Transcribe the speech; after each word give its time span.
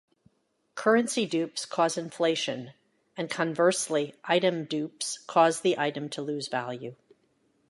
Currency 0.73 1.27
dupes 1.27 1.63
cause 1.67 1.95
inflation 1.95 2.71
and 3.15 3.29
conversely 3.29 4.15
item 4.23 4.65
dupes 4.65 5.19
cause 5.27 5.61
the 5.61 5.77
item 5.77 6.09
to 6.09 6.23
lose 6.23 6.47
value. 6.47 6.95